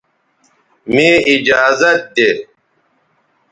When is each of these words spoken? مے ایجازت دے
مے 0.93 1.07
ایجازت 1.29 1.89
دے 2.15 2.29